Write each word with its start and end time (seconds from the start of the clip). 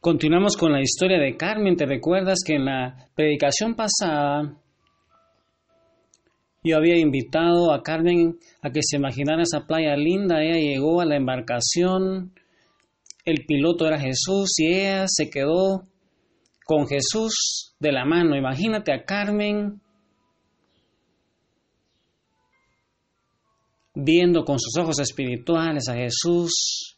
Continuamos 0.00 0.56
con 0.56 0.72
la 0.72 0.80
historia 0.80 1.18
de 1.18 1.36
Carmen. 1.36 1.76
¿Te 1.76 1.84
recuerdas 1.84 2.38
que 2.42 2.54
en 2.54 2.64
la 2.64 3.10
predicación 3.14 3.74
pasada 3.74 4.56
yo 6.64 6.78
había 6.78 6.96
invitado 6.96 7.70
a 7.70 7.82
Carmen 7.82 8.38
a 8.62 8.70
que 8.70 8.80
se 8.82 8.96
imaginara 8.96 9.42
esa 9.42 9.66
playa 9.66 9.94
linda? 9.96 10.42
Ella 10.42 10.58
llegó 10.58 11.02
a 11.02 11.04
la 11.04 11.16
embarcación, 11.16 12.32
el 13.26 13.44
piloto 13.46 13.86
era 13.86 14.00
Jesús 14.00 14.58
y 14.58 14.72
ella 14.72 15.04
se 15.06 15.28
quedó 15.28 15.82
con 16.64 16.86
Jesús 16.86 17.74
de 17.78 17.92
la 17.92 18.06
mano. 18.06 18.38
Imagínate 18.38 18.94
a 18.94 19.04
Carmen 19.04 19.82
viendo 23.94 24.46
con 24.46 24.58
sus 24.58 24.82
ojos 24.82 24.98
espirituales 24.98 25.90
a 25.90 25.94
Jesús 25.94 26.96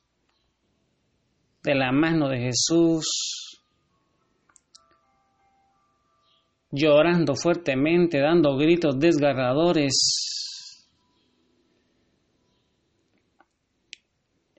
de 1.63 1.75
la 1.75 1.93
mano 1.93 2.29
de 2.29 2.39
Jesús, 2.39 3.63
llorando 6.71 7.35
fuertemente, 7.37 8.19
dando 8.19 8.57
gritos 8.57 8.99
desgarradores. 8.99 10.89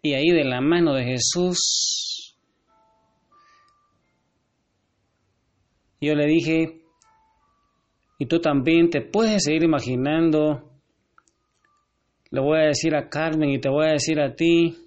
Y 0.01 0.13
ahí 0.13 0.29
de 0.29 0.43
la 0.43 0.61
mano 0.61 0.93
de 0.93 1.05
Jesús, 1.05 2.37
yo 5.99 6.13
le 6.15 6.25
dije, 6.27 6.83
y 8.19 8.25
tú 8.25 8.39
también 8.39 8.89
te 8.89 9.01
puedes 9.01 9.43
seguir 9.43 9.63
imaginando, 9.63 10.71
le 12.29 12.41
voy 12.41 12.59
a 12.59 12.67
decir 12.67 12.95
a 12.95 13.09
Carmen 13.09 13.49
y 13.49 13.59
te 13.59 13.69
voy 13.69 13.87
a 13.87 13.93
decir 13.93 14.19
a 14.19 14.35
ti, 14.35 14.82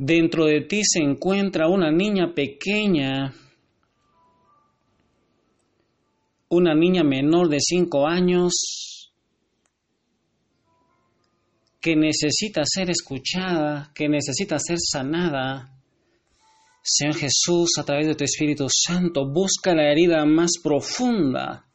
Dentro 0.00 0.44
de 0.46 0.60
ti 0.60 0.82
se 0.84 1.00
encuentra 1.00 1.66
una 1.68 1.90
niña 1.90 2.32
pequeña, 2.32 3.34
una 6.50 6.72
niña 6.72 7.02
menor 7.02 7.48
de 7.48 7.58
cinco 7.58 8.06
años 8.06 9.12
que 11.80 11.96
necesita 11.96 12.62
ser 12.64 12.90
escuchada, 12.90 13.90
que 13.92 14.08
necesita 14.08 14.60
ser 14.60 14.78
sanada. 14.78 15.74
Señor 16.80 17.16
Jesús, 17.16 17.70
a 17.76 17.84
través 17.84 18.06
de 18.06 18.14
tu 18.14 18.22
Espíritu 18.22 18.68
Santo, 18.70 19.28
busca 19.28 19.74
la 19.74 19.90
herida 19.90 20.24
más 20.24 20.52
profunda, 20.62 21.66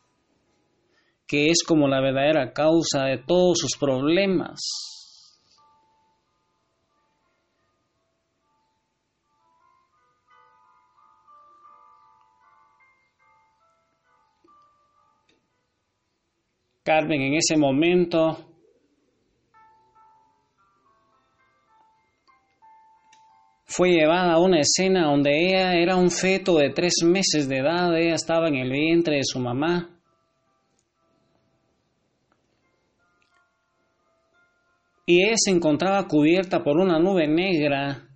que 1.28 1.48
es 1.48 1.62
como 1.62 1.90
la 1.90 2.00
verdadera 2.00 2.54
causa 2.54 3.04
de 3.04 3.18
todos 3.18 3.60
sus 3.60 3.78
problemas. 3.78 4.93
Carmen 16.84 17.22
en 17.22 17.36
ese 17.36 17.56
momento 17.56 18.54
fue 23.66 23.92
llevada 23.92 24.34
a 24.34 24.40
una 24.40 24.60
escena 24.60 25.06
donde 25.06 25.32
ella 25.32 25.76
era 25.76 25.96
un 25.96 26.12
feto 26.12 26.58
de 26.58 26.72
tres 26.72 26.96
meses 27.06 27.48
de 27.48 27.60
edad, 27.60 27.98
ella 27.98 28.16
estaba 28.16 28.50
en 28.50 28.56
el 28.56 28.70
vientre 28.70 29.16
de 29.16 29.24
su 29.24 29.40
mamá. 29.40 29.90
Y 35.06 35.24
ella 35.24 35.36
se 35.38 35.52
encontraba 35.52 36.06
cubierta 36.06 36.64
por 36.64 36.78
una 36.78 37.00
nube 37.00 37.28
negra. 37.28 38.10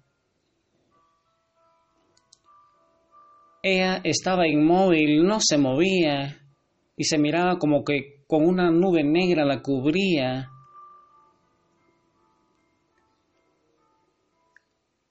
Ella 3.63 4.01
estaba 4.03 4.45
inmóvil, 4.45 5.25
no 5.25 5.39
se 5.39 5.57
movía 5.57 6.38
y 6.97 7.03
se 7.05 7.17
miraba 7.17 7.57
como 7.57 7.83
que 7.85 8.16
con 8.27 8.45
una 8.45 8.69
nube 8.69 9.03
negra 9.03 9.45
la 9.45 9.61
cubría. 9.61 10.51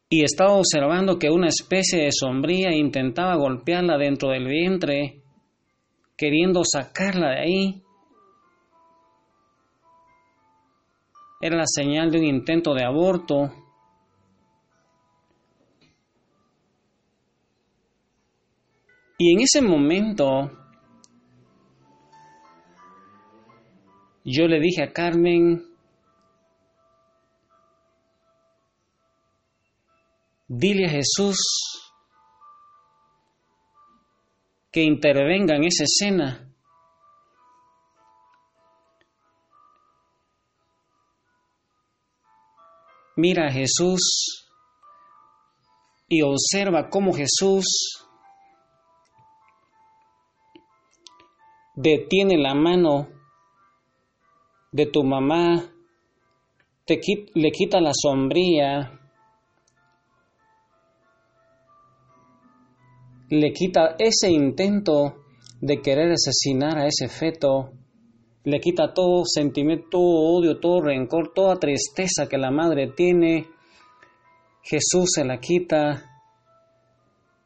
Y 0.09 0.23
estaba 0.23 0.53
observando 0.53 1.19
que 1.19 1.31
una 1.31 1.49
especie 1.49 2.05
de 2.05 2.13
sombría 2.13 2.73
intentaba 2.73 3.35
golpearla 3.37 3.97
dentro 3.97 4.31
del 4.31 4.47
vientre, 4.47 5.23
queriendo 6.17 6.63
sacarla 6.63 7.31
de 7.31 7.41
ahí. 7.41 7.83
Era 11.41 11.57
la 11.57 11.67
señal 11.67 12.11
de 12.11 12.19
un 12.19 12.25
intento 12.25 12.75
de 12.75 12.85
aborto. 12.85 13.53
Y 19.19 19.33
en 19.33 19.41
ese 19.41 19.63
momento 19.63 20.51
Yo 24.29 24.49
le 24.49 24.59
dije 24.59 24.83
a 24.83 24.93
Carmen, 24.93 25.65
dile 30.49 30.87
a 30.87 30.91
Jesús 30.91 31.39
que 34.73 34.83
intervenga 34.83 35.55
en 35.55 35.63
esa 35.63 35.85
escena. 35.85 36.53
Mira 43.15 43.47
a 43.47 43.53
Jesús 43.53 44.51
y 46.09 46.23
observa 46.23 46.91
cómo 46.91 47.13
Jesús 47.13 47.65
detiene 51.77 52.37
la 52.37 52.55
mano 52.55 53.16
de 54.77 54.85
tu 54.85 55.03
mamá, 55.03 55.73
te, 56.85 57.01
le 57.35 57.51
quita 57.51 57.81
la 57.81 57.93
sombría, 57.95 58.93
le 63.31 63.53
quita 63.53 63.97
ese 63.99 64.31
intento 64.31 65.15
de 65.63 65.81
querer 65.81 66.13
asesinar 66.13 66.77
a 66.77 66.87
ese 66.87 67.09
feto, 67.09 67.73
le 68.45 68.61
quita 68.61 68.93
todo 68.93 69.23
sentimiento, 69.25 69.87
todo 69.93 70.37
odio, 70.37 70.61
todo 70.61 70.83
rencor, 70.83 71.33
toda 71.35 71.57
tristeza 71.57 72.29
que 72.29 72.37
la 72.37 72.51
madre 72.51 72.93
tiene. 72.95 73.47
Jesús 74.63 75.13
se 75.15 75.25
la 75.25 75.39
quita. 75.39 76.05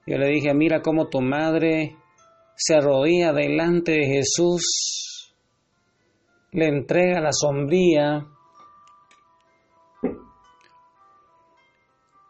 Yo 0.04 0.18
le 0.18 0.30
dije, 0.30 0.52
mira 0.52 0.82
cómo 0.82 1.06
tu 1.06 1.20
madre 1.20 1.96
se 2.56 2.74
arrodilla 2.74 3.32
delante 3.32 3.92
de 3.92 4.06
Jesús 4.06 5.09
le 6.52 6.68
entrega 6.68 7.20
la 7.20 7.32
sombría. 7.32 8.26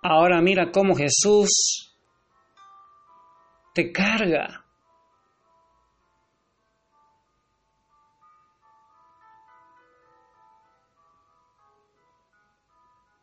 Ahora 0.02 0.40
mira 0.40 0.70
cómo 0.72 0.94
Jesús 0.94 1.96
te 3.74 3.92
carga. 3.92 4.64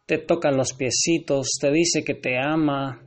Te 0.05 0.19
toca 0.19 0.51
los 0.51 0.73
piecitos, 0.73 1.49
te 1.59 1.69
dice 1.69 2.03
que 2.05 2.13
te 2.13 2.39
ama, 2.39 3.01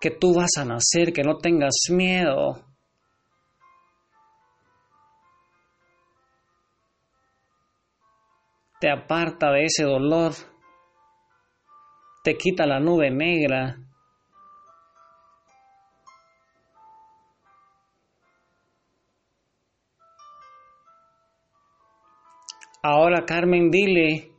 que 0.00 0.10
tú 0.10 0.34
vas 0.34 0.56
a 0.56 0.64
nacer, 0.64 1.12
que 1.12 1.22
no 1.22 1.36
tengas 1.36 1.74
miedo. 1.90 2.69
Te 8.80 8.90
aparta 8.90 9.52
de 9.52 9.64
ese 9.66 9.84
dolor, 9.84 10.32
te 12.24 12.36
quita 12.36 12.66
la 12.66 12.80
nube 12.80 13.10
negra. 13.10 13.76
Ahora 22.82 23.26
Carmen, 23.26 23.70
dile 23.70 24.32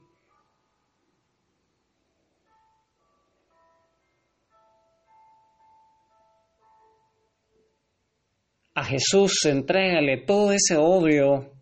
a 8.74 8.84
Jesús, 8.84 9.46
entrégale 9.46 10.26
todo 10.26 10.52
ese 10.52 10.76
odio 10.78 11.61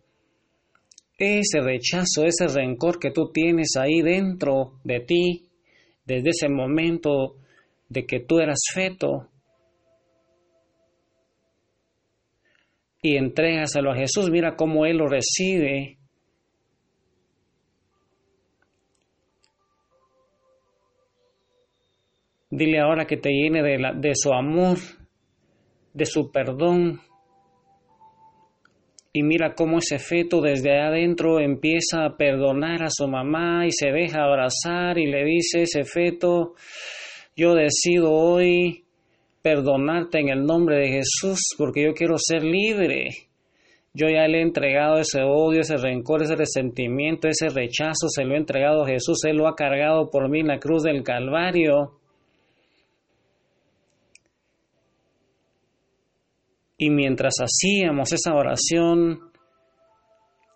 ese 1.20 1.60
rechazo, 1.60 2.24
ese 2.24 2.48
rencor 2.48 2.98
que 2.98 3.10
tú 3.10 3.30
tienes 3.30 3.76
ahí 3.76 4.02
dentro 4.02 4.80
de 4.84 5.00
ti, 5.00 5.50
desde 6.04 6.30
ese 6.30 6.48
momento 6.48 7.36
de 7.88 8.06
que 8.06 8.20
tú 8.20 8.38
eras 8.38 8.60
feto, 8.72 9.30
y 13.02 13.16
entrégaselo 13.16 13.92
a 13.92 13.96
Jesús, 13.96 14.30
mira 14.30 14.56
cómo 14.56 14.84
Él 14.84 14.98
lo 14.98 15.06
recibe. 15.08 15.98
Dile 22.50 22.80
ahora 22.80 23.06
que 23.06 23.16
te 23.16 23.30
llene 23.30 23.62
de, 23.62 23.78
la, 23.78 23.92
de 23.94 24.12
su 24.14 24.32
amor, 24.32 24.78
de 25.94 26.04
su 26.04 26.30
perdón. 26.30 27.00
Y 29.12 29.24
mira 29.24 29.54
cómo 29.56 29.78
ese 29.78 29.98
feto 29.98 30.40
desde 30.40 30.78
adentro 30.78 31.40
empieza 31.40 32.04
a 32.04 32.16
perdonar 32.16 32.84
a 32.84 32.90
su 32.90 33.08
mamá 33.08 33.66
y 33.66 33.72
se 33.72 33.90
deja 33.90 34.22
abrazar 34.22 34.98
y 34.98 35.06
le 35.06 35.24
dice 35.24 35.62
ese 35.62 35.82
feto, 35.82 36.54
yo 37.34 37.54
decido 37.54 38.12
hoy 38.12 38.84
perdonarte 39.42 40.20
en 40.20 40.28
el 40.28 40.44
nombre 40.44 40.76
de 40.76 40.88
Jesús 40.90 41.40
porque 41.58 41.82
yo 41.82 41.92
quiero 41.92 42.18
ser 42.18 42.44
libre. 42.44 43.08
Yo 43.92 44.06
ya 44.08 44.28
le 44.28 44.38
he 44.38 44.42
entregado 44.42 45.00
ese 45.00 45.22
odio, 45.22 45.62
ese 45.62 45.76
rencor, 45.76 46.22
ese 46.22 46.36
resentimiento, 46.36 47.26
ese 47.26 47.48
rechazo, 47.48 48.08
se 48.08 48.24
lo 48.24 48.34
he 48.34 48.38
entregado 48.38 48.84
a 48.84 48.88
Jesús, 48.88 49.24
Él 49.24 49.38
lo 49.38 49.48
ha 49.48 49.56
cargado 49.56 50.08
por 50.08 50.28
mí 50.28 50.38
en 50.38 50.46
la 50.46 50.60
cruz 50.60 50.84
del 50.84 51.02
Calvario. 51.02 51.99
Y 56.82 56.88
mientras 56.88 57.34
hacíamos 57.42 58.10
esa 58.10 58.34
oración, 58.34 59.30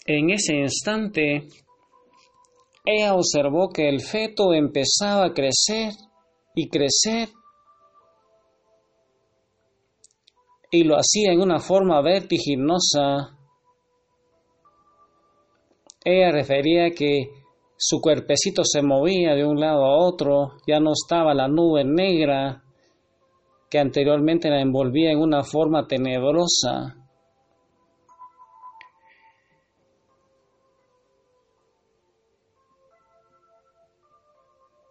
en 0.06 0.30
ese 0.30 0.56
instante, 0.56 1.48
ella 2.82 3.14
observó 3.14 3.68
que 3.68 3.90
el 3.90 4.00
feto 4.00 4.54
empezaba 4.54 5.26
a 5.26 5.34
crecer 5.34 5.92
y 6.54 6.70
crecer. 6.70 7.28
Y 10.70 10.84
lo 10.84 10.96
hacía 10.96 11.32
en 11.32 11.42
una 11.42 11.58
forma 11.58 12.00
vertiginosa. 12.00 13.36
Ella 16.02 16.32
refería 16.32 16.88
que 16.92 17.28
su 17.76 18.00
cuerpecito 18.00 18.62
se 18.64 18.80
movía 18.80 19.34
de 19.34 19.44
un 19.44 19.60
lado 19.60 19.84
a 19.84 19.98
otro, 19.98 20.52
ya 20.66 20.80
no 20.80 20.92
estaba 20.92 21.34
la 21.34 21.48
nube 21.48 21.84
negra 21.84 22.63
que 23.74 23.80
anteriormente 23.80 24.48
la 24.50 24.60
envolvía 24.60 25.10
en 25.10 25.18
una 25.18 25.42
forma 25.42 25.88
tenebrosa. 25.88 26.94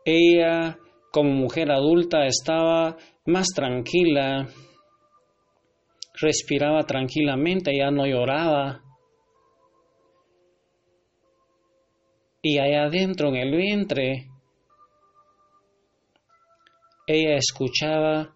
Ella, 0.04 0.78
como 1.14 1.32
mujer 1.32 1.72
adulta, 1.72 2.26
estaba 2.26 2.98
más 3.26 3.48
tranquila, 3.56 4.50
respiraba 6.20 6.84
tranquilamente, 6.84 7.72
ya 7.78 7.90
no 7.90 8.06
lloraba. 8.06 8.82
Y 12.42 12.58
allá 12.58 12.84
adentro 12.88 13.30
en 13.30 13.36
el 13.36 13.56
vientre, 13.56 14.28
ella 17.08 17.38
escuchaba 17.38 18.33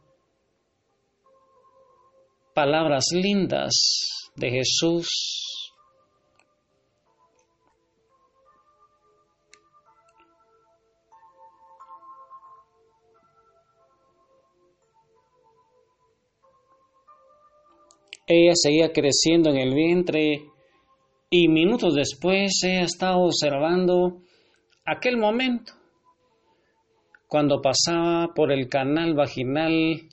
palabras 2.58 3.04
lindas 3.14 3.76
de 4.36 4.50
Jesús. 4.50 5.08
Ella 18.26 18.54
seguía 18.56 18.92
creciendo 18.92 19.52
en 19.52 19.58
el 19.58 19.76
vientre 19.76 20.42
y 21.30 21.50
minutos 21.50 21.94
después 21.94 22.64
ella 22.64 22.86
estaba 22.86 23.18
observando 23.18 24.24
aquel 24.84 25.18
momento 25.18 25.74
cuando 27.28 27.62
pasaba 27.62 28.34
por 28.34 28.52
el 28.52 28.68
canal 28.68 29.14
vaginal 29.14 30.10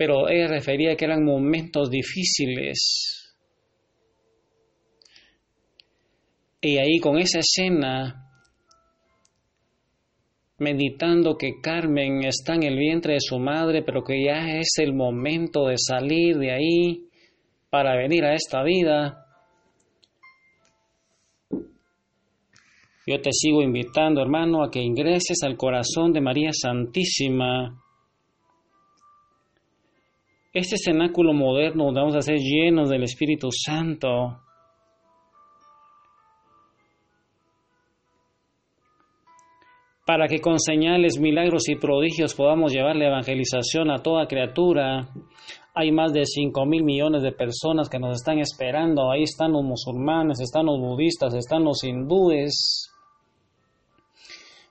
pero 0.00 0.30
ella 0.30 0.48
refería 0.48 0.96
que 0.96 1.04
eran 1.04 1.22
momentos 1.22 1.90
difíciles. 1.90 3.34
Y 6.62 6.78
ahí 6.78 6.98
con 7.00 7.18
esa 7.18 7.40
escena, 7.40 8.32
meditando 10.56 11.36
que 11.36 11.60
Carmen 11.60 12.24
está 12.24 12.54
en 12.54 12.62
el 12.62 12.78
vientre 12.78 13.12
de 13.12 13.20
su 13.20 13.38
madre, 13.38 13.82
pero 13.82 14.02
que 14.02 14.24
ya 14.24 14.58
es 14.58 14.78
el 14.78 14.94
momento 14.94 15.66
de 15.66 15.76
salir 15.76 16.38
de 16.38 16.50
ahí 16.50 17.04
para 17.68 17.94
venir 17.94 18.24
a 18.24 18.32
esta 18.32 18.62
vida, 18.62 19.26
yo 23.06 23.20
te 23.20 23.32
sigo 23.32 23.60
invitando, 23.60 24.22
hermano, 24.22 24.64
a 24.64 24.70
que 24.70 24.80
ingreses 24.80 25.42
al 25.42 25.58
corazón 25.58 26.14
de 26.14 26.22
María 26.22 26.52
Santísima 26.54 27.76
este 30.52 30.76
cenáculo 30.76 31.32
moderno 31.32 31.92
vamos 31.92 32.16
a 32.16 32.22
ser 32.22 32.38
llenos 32.38 32.88
del 32.88 33.04
Espíritu 33.04 33.48
Santo. 33.52 34.40
Para 40.04 40.26
que 40.26 40.40
con 40.40 40.58
señales, 40.58 41.20
milagros 41.20 41.68
y 41.68 41.76
prodigios 41.76 42.34
podamos 42.34 42.72
llevar 42.72 42.96
la 42.96 43.06
evangelización 43.06 43.92
a 43.92 44.02
toda 44.02 44.26
criatura. 44.26 45.08
Hay 45.72 45.92
más 45.92 46.12
de 46.12 46.24
5 46.24 46.66
mil 46.66 46.82
millones 46.82 47.22
de 47.22 47.30
personas 47.30 47.88
que 47.88 48.00
nos 48.00 48.16
están 48.16 48.40
esperando. 48.40 49.08
Ahí 49.08 49.22
están 49.22 49.52
los 49.52 49.62
musulmanes, 49.62 50.40
están 50.40 50.66
los 50.66 50.80
budistas, 50.80 51.32
están 51.34 51.62
los 51.62 51.84
hindúes 51.84 52.89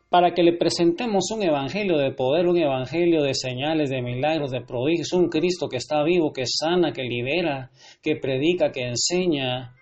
para 0.09 0.33
que 0.33 0.41
le 0.41 0.57
presentemos 0.57 1.29
un 1.31 1.43
evangelio 1.43 1.97
de 1.97 2.11
poder, 2.11 2.47
un 2.47 2.57
evangelio 2.57 3.21
de 3.21 3.35
señales, 3.35 3.91
de 3.91 4.01
milagros, 4.01 4.49
de 4.51 4.61
prodigios, 4.61 5.13
un 5.13 5.29
Cristo 5.29 5.69
que 5.69 5.77
está 5.77 6.03
vivo, 6.03 6.33
que 6.33 6.45
sana, 6.47 6.91
que 6.91 7.03
libera, 7.03 7.69
que 8.01 8.15
predica, 8.15 8.71
que 8.71 8.87
enseña. 8.87 9.75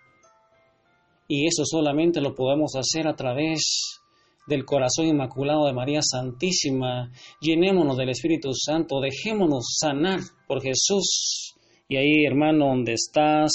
Y 1.29 1.47
eso 1.47 1.63
solamente 1.65 2.19
lo 2.19 2.35
podemos 2.35 2.75
hacer 2.75 3.07
a 3.07 3.15
través 3.15 4.01
del 4.47 4.65
corazón 4.65 5.07
inmaculado 5.07 5.65
de 5.65 5.73
María 5.73 6.01
Santísima. 6.01 7.11
Llenémonos 7.39 7.95
del 7.95 8.09
Espíritu 8.09 8.53
Santo, 8.53 8.99
dejémonos 8.99 9.77
sanar 9.79 10.19
por 10.45 10.61
Jesús. 10.61 11.55
Y 11.87 11.95
ahí, 11.95 12.25
hermano, 12.25 12.67
donde 12.67 12.93
estás, 12.93 13.51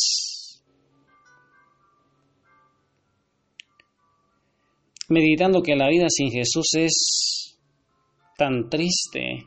meditando 5.13 5.63
que 5.63 5.77
la 5.77 5.89
vida 5.89 6.07
sin 6.09 6.31
Jesús 6.31 6.67
es 6.77 7.59
tan 8.37 8.69
triste. 8.69 9.45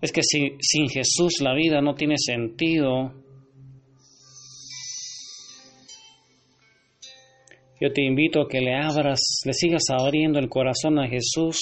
Es 0.00 0.12
que 0.12 0.22
sin 0.22 0.88
Jesús 0.88 1.34
la 1.40 1.54
vida 1.54 1.80
no 1.80 1.94
tiene 1.94 2.14
sentido. 2.16 3.12
Yo 7.80 7.92
te 7.92 8.04
invito 8.04 8.42
a 8.42 8.48
que 8.48 8.60
le 8.60 8.74
abras, 8.74 9.20
le 9.44 9.52
sigas 9.52 9.84
abriendo 9.90 10.38
el 10.38 10.48
corazón 10.48 10.98
a 10.98 11.08
Jesús 11.08 11.58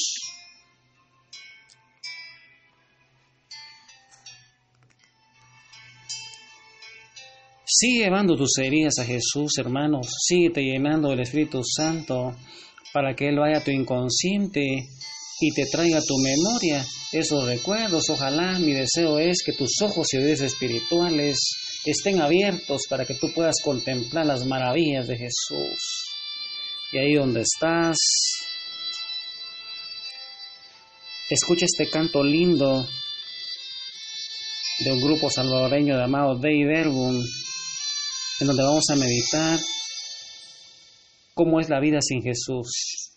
Sigue 7.79 8.05
llevando 8.05 8.39
tus 8.39 8.57
heridas 8.57 8.95
a 9.01 9.05
Jesús, 9.05 9.59
hermanos. 9.59 10.07
Síguete 10.19 10.63
llenando 10.63 11.11
del 11.11 11.21
Espíritu 11.21 11.61
Santo 11.63 12.35
para 12.91 13.15
que 13.15 13.29
Él 13.29 13.39
vaya 13.39 13.59
a 13.59 13.65
tu 13.65 13.71
inconsciente 13.71 14.89
y 15.41 15.51
te 15.55 15.67
traiga 15.67 15.99
a 15.99 16.03
tu 16.03 16.17
memoria 16.17 16.83
esos 17.13 17.45
recuerdos. 17.45 18.09
Ojalá 18.09 18.59
mi 18.59 18.73
deseo 18.73 19.19
es 19.19 19.43
que 19.45 19.53
tus 19.53 19.83
ojos 19.83 20.07
y 20.15 20.17
oídos 20.17 20.41
espirituales 20.41 21.37
estén 21.85 22.23
abiertos 22.23 22.85
para 22.89 23.05
que 23.05 23.13
tú 23.13 23.31
puedas 23.35 23.57
contemplar 23.63 24.25
las 24.25 24.47
maravillas 24.47 25.07
de 25.07 25.19
Jesús. 25.19 25.79
Y 26.93 26.97
ahí 26.97 27.13
donde 27.13 27.43
estás, 27.43 27.99
escucha 31.29 31.67
este 31.67 31.91
canto 31.91 32.25
lindo 32.25 32.89
de 34.79 34.93
un 34.93 35.01
grupo 35.03 35.31
salvadoreño 35.31 35.99
llamado 35.99 36.37
Dave 36.37 36.65
Verbum 36.65 37.23
en 38.41 38.47
donde 38.47 38.63
vamos 38.63 38.85
a 38.91 38.97
meditar 38.97 39.59
cómo 41.35 41.61
es 41.61 41.69
la 41.69 41.81
vida 41.81 42.01
sin 42.01 42.23
Jesús. 42.23 43.13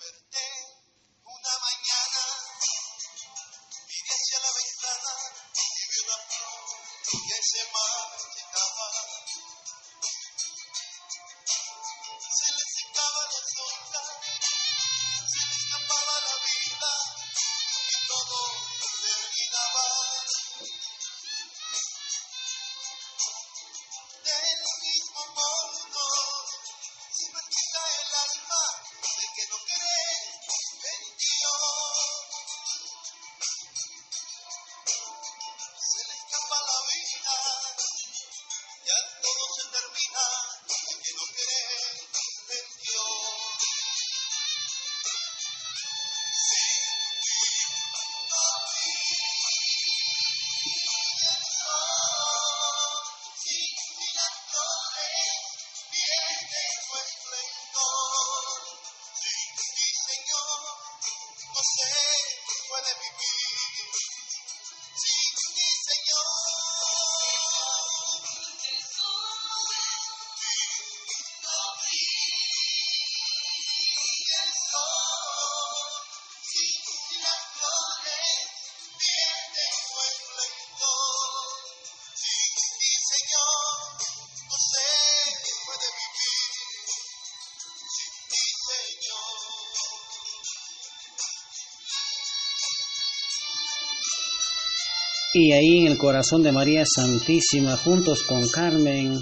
aquí, 95.40 95.54
ahí 95.54 95.80
en 95.80 95.88
el 95.88 95.98
corazón 95.98 96.44
de 96.44 96.52
María 96.52 96.84
Santísima, 96.86 97.78
juntos 97.78 98.24
con 98.24 98.48
Carmen, 98.50 99.18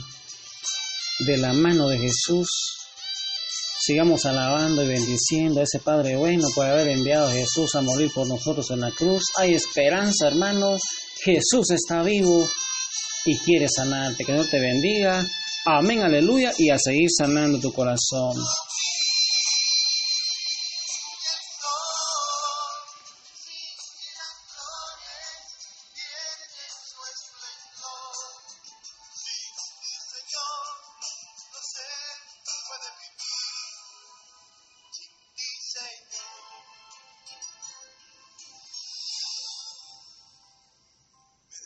de 1.19 1.38
la 1.38 1.53
mano 1.53 1.88
de 1.89 1.97
Jesús. 1.97 2.47
Sigamos 3.79 4.25
alabando 4.25 4.83
y 4.83 4.88
bendiciendo 4.88 5.59
a 5.59 5.63
ese 5.63 5.79
Padre 5.79 6.17
bueno 6.17 6.47
por 6.55 6.65
haber 6.65 6.88
enviado 6.89 7.27
a 7.27 7.31
Jesús 7.31 7.75
a 7.75 7.81
morir 7.81 8.09
por 8.13 8.27
nosotros 8.27 8.69
en 8.71 8.81
la 8.81 8.91
cruz. 8.91 9.24
Hay 9.38 9.53
esperanza, 9.53 10.27
hermanos. 10.27 10.81
Jesús 11.24 11.71
está 11.71 12.03
vivo 12.03 12.47
y 13.25 13.38
quiere 13.39 13.67
sanarte. 13.69 14.25
Que 14.25 14.33
Dios 14.33 14.50
te 14.50 14.59
bendiga. 14.59 15.25
Amén, 15.65 16.01
aleluya. 16.01 16.51
Y 16.57 16.69
a 16.69 16.79
seguir 16.79 17.09
sanando 17.15 17.59
tu 17.59 17.71
corazón. 17.71 18.36